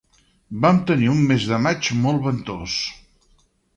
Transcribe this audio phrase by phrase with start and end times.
[0.63, 2.79] Vam tenir un mes de maig molt ventós.